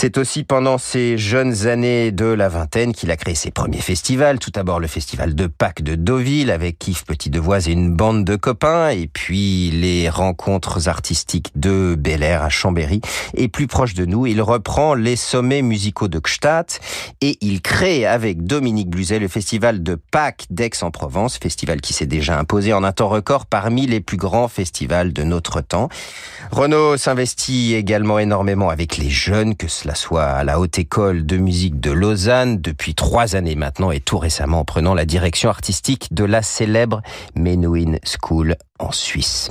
C'est 0.00 0.16
aussi 0.16 0.44
pendant 0.44 0.78
ces 0.78 1.18
jeunes 1.18 1.66
années 1.66 2.12
de 2.12 2.26
la 2.26 2.48
vingtaine 2.48 2.92
qu'il 2.92 3.10
a 3.10 3.16
créé 3.16 3.34
ses 3.34 3.50
premiers 3.50 3.80
festivals. 3.80 4.38
Tout 4.38 4.52
d'abord 4.52 4.78
le 4.78 4.86
festival 4.86 5.34
de 5.34 5.48
Pâques 5.48 5.82
de 5.82 5.96
Deauville 5.96 6.52
avec 6.52 6.86
Yves 6.86 7.04
Petit 7.04 7.30
Devoise 7.30 7.68
et 7.68 7.72
une 7.72 7.92
bande 7.92 8.24
de 8.24 8.36
copains. 8.36 8.90
Et 8.90 9.08
puis 9.08 9.72
les 9.72 10.08
rencontres 10.08 10.88
artistiques 10.88 11.50
de 11.56 11.96
Bel 11.98 12.22
Air 12.22 12.44
à 12.44 12.48
Chambéry. 12.48 12.97
Et 13.34 13.48
plus 13.48 13.66
proche 13.66 13.94
de 13.94 14.04
nous, 14.04 14.26
il 14.26 14.40
reprend 14.42 14.94
les 14.94 15.16
sommets 15.16 15.62
musicaux 15.62 16.08
de 16.08 16.18
Gstaad 16.18 16.66
et 17.20 17.36
il 17.40 17.60
crée 17.60 18.06
avec 18.06 18.44
Dominique 18.44 18.90
Bluzet 18.90 19.18
le 19.18 19.28
festival 19.28 19.82
de 19.82 19.94
Pâques 19.94 20.46
d'Aix-en-Provence. 20.50 21.38
Festival 21.38 21.80
qui 21.80 21.92
s'est 21.92 22.06
déjà 22.06 22.38
imposé 22.38 22.72
en 22.72 22.84
un 22.84 22.92
temps 22.92 23.08
record 23.08 23.46
parmi 23.46 23.86
les 23.86 24.00
plus 24.00 24.16
grands 24.16 24.48
festivals 24.48 25.12
de 25.12 25.22
notre 25.22 25.60
temps. 25.60 25.88
Renaud 26.50 26.96
s'investit 26.96 27.74
également 27.74 28.18
énormément 28.18 28.70
avec 28.70 28.96
les 28.96 29.10
jeunes, 29.10 29.54
que 29.54 29.68
cela 29.68 29.94
soit 29.94 30.24
à 30.24 30.44
la 30.44 30.58
Haute 30.58 30.78
École 30.78 31.26
de 31.26 31.36
musique 31.36 31.80
de 31.80 31.90
Lausanne 31.90 32.60
depuis 32.60 32.94
trois 32.94 33.36
années 33.36 33.54
maintenant 33.54 33.90
et 33.90 34.00
tout 34.00 34.18
récemment 34.18 34.60
en 34.60 34.64
prenant 34.64 34.94
la 34.94 35.04
direction 35.04 35.50
artistique 35.50 36.12
de 36.12 36.24
la 36.24 36.42
célèbre 36.42 37.02
Menuhin 37.34 37.98
School 38.04 38.56
en 38.78 38.92
Suisse. 38.92 39.50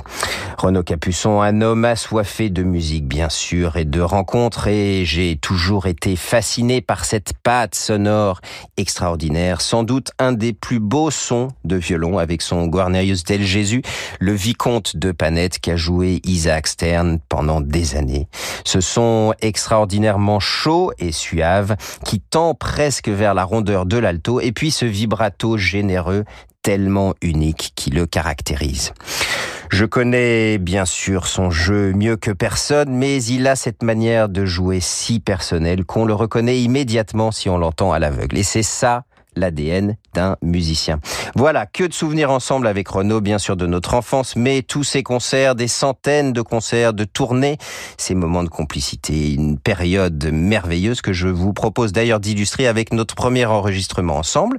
Renaud 0.56 0.82
Capuçon, 0.82 1.40
un 1.40 1.60
homme 1.60 1.84
assoiffé 1.84 2.50
de 2.50 2.62
musique 2.62 3.06
bien 3.06 3.28
sûr 3.28 3.76
et 3.76 3.84
de 3.84 4.00
rencontres 4.00 4.68
et 4.68 5.04
j'ai 5.04 5.36
toujours 5.36 5.86
été 5.86 6.16
fasciné 6.16 6.80
par 6.80 7.04
cette 7.04 7.32
patte 7.42 7.74
sonore 7.74 8.40
extraordinaire, 8.76 9.60
sans 9.60 9.84
doute 9.84 10.12
un 10.18 10.32
des 10.32 10.52
plus 10.52 10.80
beaux 10.80 11.10
sons 11.10 11.48
de 11.64 11.76
violon 11.76 12.18
avec 12.18 12.42
son 12.42 12.66
Guarnerius 12.66 13.24
del 13.24 13.42
Jésus, 13.42 13.82
le 14.18 14.32
vicomte 14.32 14.96
de 14.96 15.12
Panette 15.12 15.58
qui 15.58 15.70
a 15.70 15.76
joué 15.76 16.20
Isaac 16.24 16.66
Stern 16.66 17.18
pendant 17.28 17.60
des 17.60 17.96
années. 17.96 18.28
Ce 18.64 18.80
son 18.80 19.34
extraordinairement 19.40 20.40
chaud 20.40 20.92
et 20.98 21.12
suave 21.12 21.76
qui 22.04 22.20
tend 22.20 22.54
presque 22.54 23.08
vers 23.08 23.34
la 23.34 23.44
rondeur 23.44 23.86
de 23.86 23.98
l'alto 23.98 24.40
et 24.40 24.52
puis 24.52 24.70
ce 24.70 24.84
vibrato 24.84 25.56
généreux 25.56 26.24
tellement 26.62 27.14
unique 27.22 27.72
qui 27.74 27.90
le 27.90 28.06
caractérise. 28.06 28.92
Je 29.70 29.84
connais 29.84 30.58
bien 30.58 30.86
sûr 30.86 31.26
son 31.26 31.50
jeu 31.50 31.92
mieux 31.92 32.16
que 32.16 32.30
personne, 32.30 32.90
mais 32.90 33.22
il 33.22 33.46
a 33.46 33.54
cette 33.54 33.82
manière 33.82 34.28
de 34.28 34.44
jouer 34.46 34.80
si 34.80 35.20
personnelle 35.20 35.84
qu'on 35.84 36.04
le 36.04 36.14
reconnaît 36.14 36.60
immédiatement 36.60 37.32
si 37.32 37.50
on 37.50 37.58
l'entend 37.58 37.92
à 37.92 37.98
l'aveugle. 37.98 38.38
Et 38.38 38.42
c'est 38.42 38.62
ça 38.62 39.04
l'ADN 39.38 39.96
d'un 40.14 40.36
musicien. 40.42 41.00
Voilà, 41.34 41.66
que 41.66 41.84
de 41.84 41.92
souvenirs 41.92 42.30
ensemble 42.30 42.66
avec 42.66 42.88
Renaud, 42.88 43.20
bien 43.20 43.38
sûr, 43.38 43.56
de 43.56 43.66
notre 43.66 43.94
enfance, 43.94 44.36
mais 44.36 44.62
tous 44.62 44.84
ces 44.84 45.02
concerts, 45.02 45.54
des 45.54 45.68
centaines 45.68 46.32
de 46.32 46.42
concerts, 46.42 46.92
de 46.92 47.04
tournées, 47.04 47.56
ces 47.96 48.14
moments 48.14 48.42
de 48.42 48.48
complicité, 48.48 49.32
une 49.32 49.58
période 49.58 50.30
merveilleuse 50.32 51.00
que 51.00 51.12
je 51.12 51.28
vous 51.28 51.52
propose 51.52 51.92
d'ailleurs 51.92 52.20
d'illustrer 52.20 52.66
avec 52.66 52.92
notre 52.92 53.14
premier 53.14 53.44
enregistrement 53.46 54.16
ensemble 54.16 54.58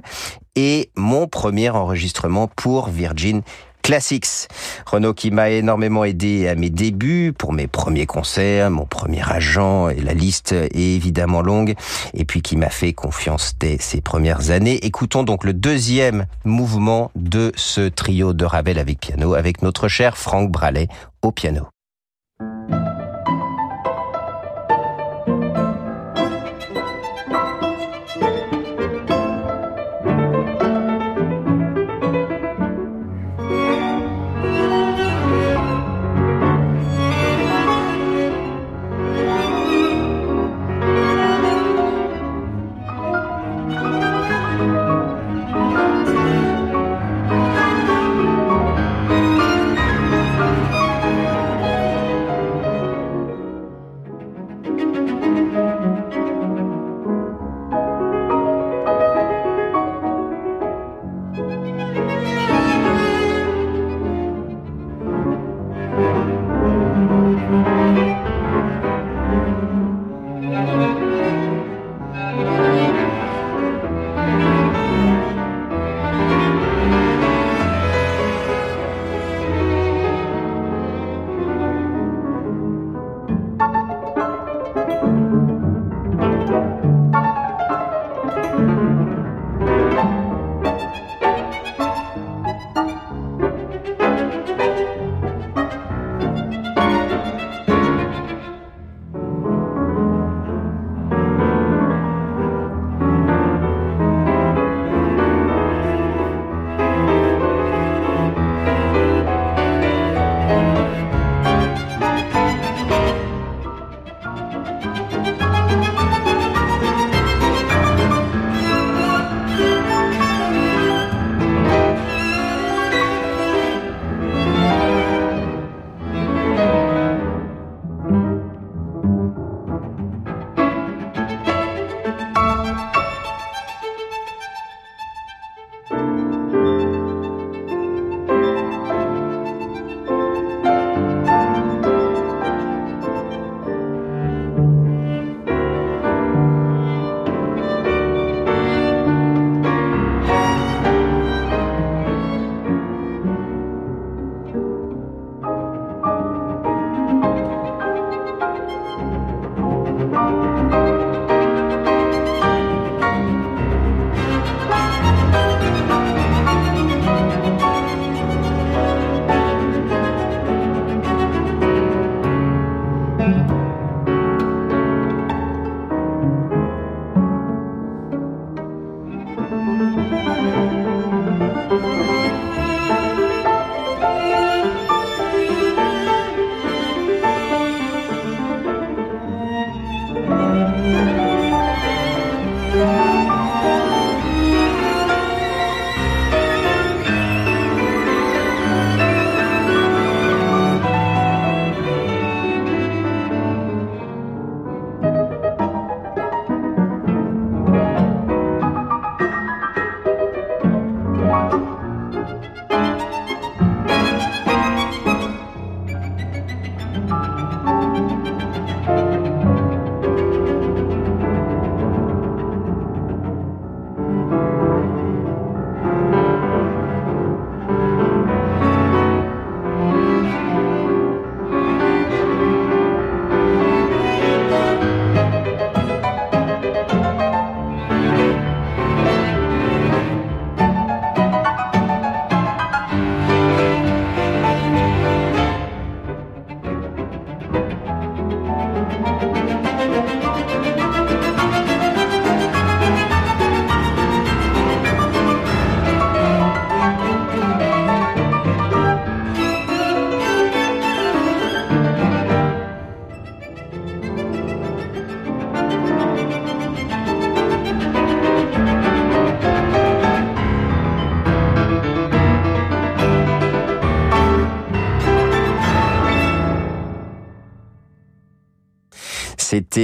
et 0.60 0.90
mon 0.94 1.26
premier 1.26 1.70
enregistrement 1.70 2.46
pour 2.46 2.90
Virgin 2.90 3.40
Classics. 3.82 4.46
Renaud 4.84 5.14
qui 5.14 5.30
m'a 5.30 5.48
énormément 5.48 6.04
aidé 6.04 6.48
à 6.48 6.54
mes 6.54 6.68
débuts, 6.68 7.32
pour 7.36 7.54
mes 7.54 7.66
premiers 7.66 8.04
concerts, 8.04 8.70
mon 8.70 8.84
premier 8.84 9.22
agent, 9.26 9.88
et 9.88 10.02
la 10.02 10.12
liste 10.12 10.52
est 10.52 10.76
évidemment 10.76 11.40
longue, 11.40 11.74
et 12.12 12.26
puis 12.26 12.42
qui 12.42 12.58
m'a 12.58 12.68
fait 12.68 12.92
confiance 12.92 13.54
dès 13.58 13.78
ces 13.80 14.02
premières 14.02 14.50
années. 14.50 14.84
Écoutons 14.84 15.22
donc 15.22 15.44
le 15.44 15.54
deuxième 15.54 16.26
mouvement 16.44 17.10
de 17.14 17.52
ce 17.56 17.88
trio 17.88 18.34
de 18.34 18.44
Ravel 18.44 18.78
avec 18.78 19.00
piano, 19.00 19.32
avec 19.32 19.62
notre 19.62 19.88
cher 19.88 20.18
Franck 20.18 20.50
Bralet 20.50 20.88
au 21.22 21.32
piano. 21.32 21.68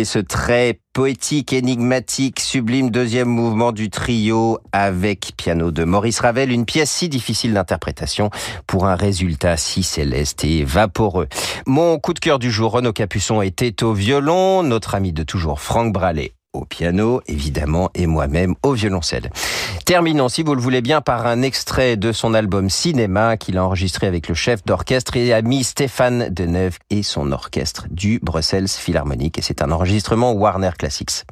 Ce 0.05 0.19
très 0.19 0.81
poétique, 0.93 1.53
énigmatique, 1.53 2.41
sublime 2.41 2.91
deuxième 2.91 3.29
mouvement 3.29 3.73
du 3.73 3.89
trio 3.89 4.59
avec 4.73 5.33
piano 5.37 5.71
de 5.71 5.85
Maurice 5.85 6.21
Ravel, 6.21 6.51
une 6.53 6.65
pièce 6.65 6.91
si 6.91 7.09
difficile 7.09 7.55
d'interprétation 7.55 8.31
pour 8.67 8.87
un 8.87 8.95
résultat 8.95 9.57
si 9.57 9.83
céleste 9.83 10.45
et 10.45 10.65
vaporeux. 10.65 11.29
Mon 11.67 11.99
coup 11.99 12.15
de 12.15 12.19
cœur 12.19 12.39
du 12.39 12.51
jour, 12.51 12.73
Renaud 12.73 12.93
Capuçon 12.93 13.43
était 13.43 13.83
au 13.83 13.95
violon, 13.95 14.63
notre 14.63 14.95
ami 14.95 15.13
de 15.13 15.23
toujours 15.23 15.61
Franck 15.61 15.93
Bralet 15.93 16.33
au 16.57 16.65
piano, 16.65 17.21
évidemment, 17.27 17.91
et 17.95 18.07
moi-même 18.07 18.55
au 18.63 18.73
violoncelle. 18.73 19.31
Terminons, 19.85 20.29
si 20.29 20.43
vous 20.43 20.55
le 20.55 20.61
voulez 20.61 20.83
bien, 20.83 21.01
par 21.01 21.27
un 21.27 21.43
extrait 21.43 21.97
de 21.97 22.13
son 22.13 22.35
album 22.35 22.71
Cinéma 22.71 23.37
qu'il 23.37 23.59
a 23.59 23.65
enregistré 23.65 24.07
avec 24.07 24.29
le 24.29 24.35
chef 24.35 24.65
d'orchestre 24.65 25.17
et 25.17 25.33
ami 25.33 25.65
Stéphane 25.65 26.29
Deneuve 26.31 26.79
et 26.91 27.03
son 27.03 27.33
orchestre 27.33 27.87
du 27.91 28.19
Brussels 28.23 28.69
Philharmonic. 28.69 29.39
Et 29.39 29.43
c'est 29.43 29.63
un 29.63 29.71
enregistrement 29.71 30.33
Warner 30.33 30.71
Classics. 30.79 31.25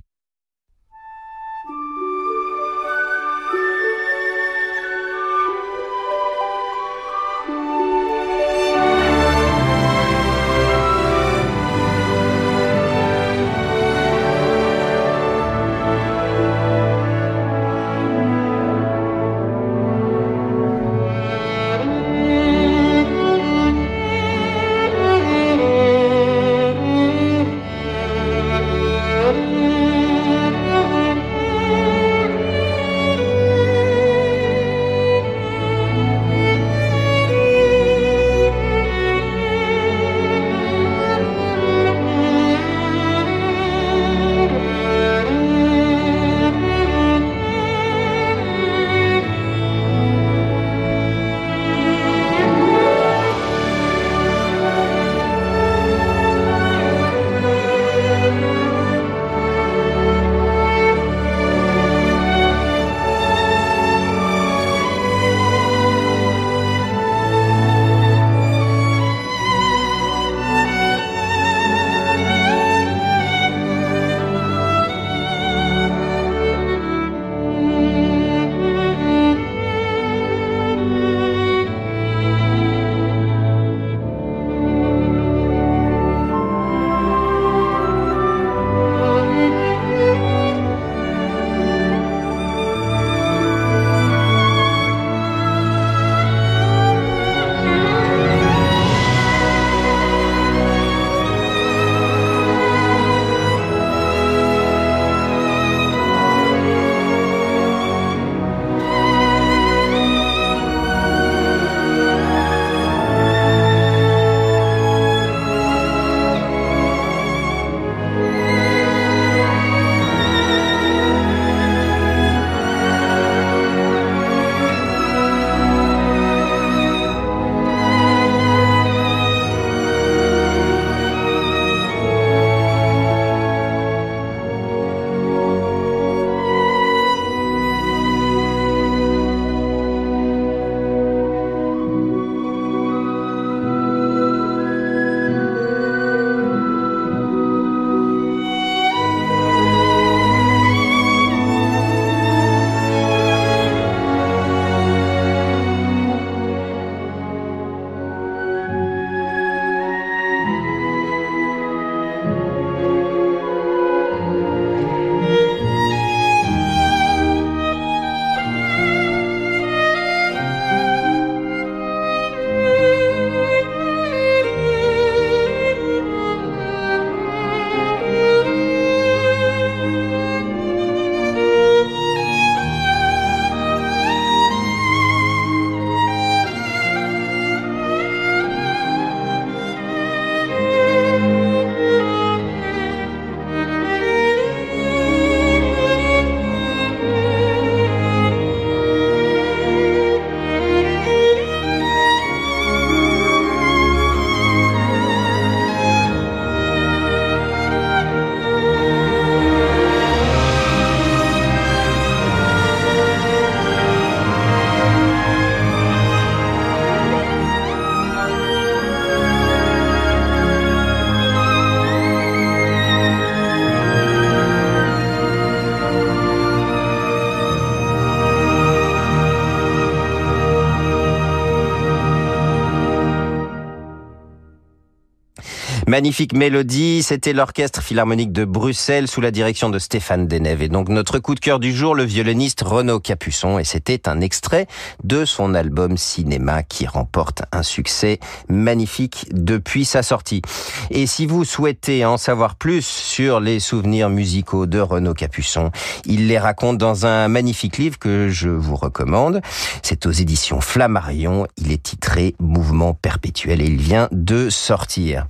Magnifique 235.95 236.33
mélodie, 236.33 237.05
c'était 237.05 237.33
l'orchestre 237.33 237.81
philharmonique 237.81 238.33
de 238.33 238.45
Bruxelles 238.45 239.07
sous 239.07 239.21
la 239.21 239.31
direction 239.31 239.71
de 239.71 239.79
Stéphane 239.79 240.27
Denève. 240.27 240.61
Et 240.61 240.69
donc 240.69 240.89
notre 240.89 241.21
coup 241.21 241.37
de 241.37 241.39
cœur 241.39 241.61
du 241.61 241.73
jour, 241.73 241.95
le 241.95 242.03
violoniste 242.03 242.63
Renaud 242.63 242.99
Capuçon. 242.99 243.61
Et 243.61 243.65
c'était 243.65 244.09
un 244.09 244.21
extrait 244.21 244.67
de 245.05 245.25
son 245.25 245.55
album 245.55 245.97
Cinéma 245.97 246.65
qui 246.65 246.89
remporte 246.89 247.45
un 247.53 247.63
succès 247.63 248.19
magnifique 248.49 249.27
depuis 249.31 249.85
sa 249.85 250.03
sortie. 250.03 250.43
Et 250.91 251.07
si 251.07 251.27
vous 251.27 251.45
souhaitez 251.45 252.05
en 252.05 252.17
savoir 252.17 252.57
plus 252.57 252.85
sur 252.85 253.39
les 253.39 253.61
souvenirs 253.61 254.11
musicaux 254.11 254.67
de 254.67 254.81
Renaud 254.81 255.15
Capuçon, 255.15 255.71
il 256.07 256.27
les 256.27 256.41
raconte 256.41 256.77
dans 256.77 257.07
un 257.07 257.29
magnifique 257.29 257.79
livre 257.79 258.01
que 258.01 258.31
je 258.31 258.49
vous 258.49 258.75
recommande. 258.75 259.43
C'est 259.83 260.07
aux 260.07 260.11
éditions 260.11 260.61
Flammarion. 260.61 261.47
Il 261.57 261.71
est 261.71 261.85
titré 261.85 262.35
Mouvement 262.41 262.95
perpétuel 262.95 263.61
et 263.61 263.67
il 263.67 263.77
vient 263.77 264.09
de 264.11 264.51
sortir. 264.51 265.29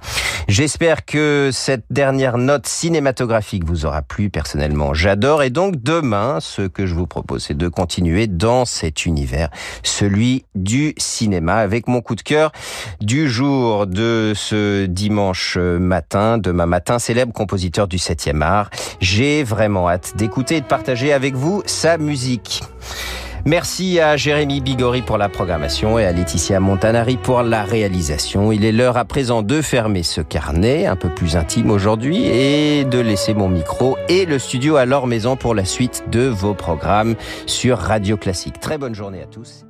J'espère 0.57 1.05
que 1.05 1.51
cette 1.53 1.87
dernière 1.91 2.39
note 2.39 2.69
cinématographique 2.69 3.65
vous 3.65 3.87
aura 3.87 4.03
plu 4.03 4.31
personnellement. 4.31 4.95
J'adore 4.95 5.43
et 5.43 5.51
donc 5.51 5.83
demain, 5.83 6.39
ce 6.39 6.63
que 6.63 6.87
je 6.87 6.95
vous 6.95 7.09
propose, 7.09 7.43
c'est 7.43 7.57
de 7.57 7.67
continuer 7.67 8.29
dans 8.29 8.65
cet 8.65 9.05
univers, 9.05 9.49
celui 9.83 10.45
du 10.55 10.95
cinéma, 10.97 11.57
avec 11.57 11.89
mon 11.89 12.01
coup 12.03 12.15
de 12.15 12.23
cœur 12.23 12.53
du 13.01 13.29
jour 13.29 13.89
de 13.89 14.33
ce 14.37 14.87
dimanche 14.87 15.57
matin, 15.57 16.39
demain 16.39 16.67
matin, 16.67 17.01
célèbre 17.01 17.33
compositeur 17.33 17.89
du 17.89 17.97
7e 17.97 18.41
art. 18.41 18.71
J'ai 19.01 19.43
vraiment 19.43 19.91
hâte 19.91 20.13
d'écouter 20.17 20.59
et 20.59 20.61
de 20.61 20.67
partager 20.67 21.13
avec 21.13 21.35
vous 21.35 21.65
sa 21.67 21.99
musique. 21.99 22.63
Merci 23.47 24.01
à 24.01 24.17
Jérémy 24.17 24.63
Bigori 24.63 25.03
pour 25.03 25.19
la 25.19 25.29
programmation 25.29 25.99
et 25.99 26.07
à 26.07 26.13
Laetitia 26.13 26.61
Montanari 26.61 27.19
pour 27.19 27.43
la 27.43 27.63
réalisation. 27.63 28.53
Il 28.53 28.65
est 28.65 28.73
l'heure 28.73 28.97
à 28.97 29.05
présent 29.05 29.43
de 29.43 29.61
fermer 29.61 30.03
ce 30.03 30.23
carnet, 30.23 30.87
un 30.87 30.97
peu 30.97 31.11
plus 31.11 31.37
intime 31.37 31.71
aujourd'hui, 31.71 32.25
et 32.25 32.87
de 32.87 32.99
laisser 32.99 33.35
mon 33.35 33.51
micro 33.51 33.99
et 34.09 34.25
le 34.25 34.39
studio 34.39 34.77
à 34.77 34.87
leur 34.87 35.07
maison 35.07 35.37
pour 35.37 35.55
la 35.55 35.67
suite 35.67 36.05
de 36.11 36.27
vos 36.27 36.55
programmes 36.55 37.17
sur 37.45 37.77
Radio 37.77 38.17
Classique. 38.17 38.61
Très 38.61 38.79
bonne 38.79 38.95
journée 38.95 39.21
à 39.21 39.27
tous. 39.27 39.67